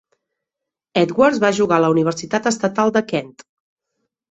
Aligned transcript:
Edwards 1.01 1.41
va 1.43 1.51
jugar 1.59 1.79
a 1.79 1.85
la 1.85 1.93
Universitat 1.97 2.51
Estatal 2.55 2.97
de 2.99 3.07
Kent. 3.15 3.33